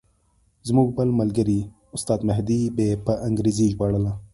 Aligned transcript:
زموږ 0.67 0.87
بل 0.97 1.09
ملګري 1.19 1.59
استاد 1.95 2.19
مهدي 2.29 2.61
به 2.75 2.87
په 3.05 3.13
انګریزي 3.27 3.65
ژباړله. 3.73 4.13